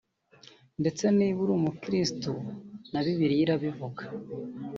ndetse 0.81 1.03
niba 1.17 1.39
uri 1.43 1.53
n’Umukirisitu 1.55 2.31
na 2.91 2.99
Bibiliya 3.05 3.41
irabivuga 3.45 4.03